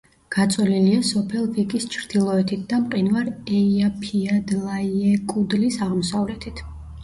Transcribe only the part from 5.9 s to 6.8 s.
აღმოსავლეთით.